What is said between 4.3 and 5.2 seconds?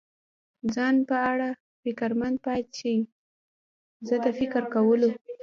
فکر کولو.